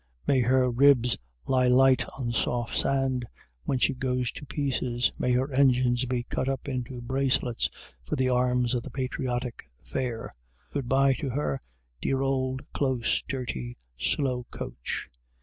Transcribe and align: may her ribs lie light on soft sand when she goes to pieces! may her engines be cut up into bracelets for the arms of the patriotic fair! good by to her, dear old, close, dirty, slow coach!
may 0.25 0.39
her 0.39 0.67
ribs 0.71 1.15
lie 1.45 1.67
light 1.67 2.03
on 2.17 2.31
soft 2.31 2.75
sand 2.75 3.23
when 3.65 3.77
she 3.77 3.93
goes 3.93 4.31
to 4.31 4.47
pieces! 4.47 5.11
may 5.19 5.31
her 5.31 5.53
engines 5.53 6.03
be 6.05 6.23
cut 6.23 6.49
up 6.49 6.67
into 6.67 7.01
bracelets 7.03 7.69
for 8.03 8.15
the 8.15 8.27
arms 8.27 8.73
of 8.73 8.81
the 8.81 8.89
patriotic 8.89 9.69
fair! 9.83 10.31
good 10.71 10.89
by 10.89 11.13
to 11.13 11.29
her, 11.29 11.61
dear 12.01 12.19
old, 12.23 12.63
close, 12.73 13.21
dirty, 13.29 13.77
slow 13.95 14.43
coach! 14.49 15.07